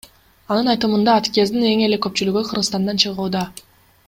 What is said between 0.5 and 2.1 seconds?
Анын айтымында, аткездин эң эле